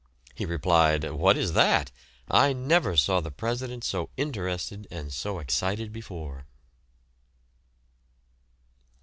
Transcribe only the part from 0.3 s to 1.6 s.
He replied, "What is